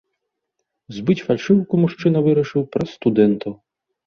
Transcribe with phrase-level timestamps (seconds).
[0.97, 3.53] Збыць фальшыўку мужчына вырашыў праз студэнтаў.